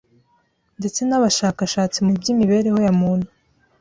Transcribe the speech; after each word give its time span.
ndetse 0.79 0.99
n’abashakashatsi 1.05 1.97
mu 2.05 2.11
by’imibereho 2.17 2.77
ya 2.85 2.93
muntu, 2.99 3.27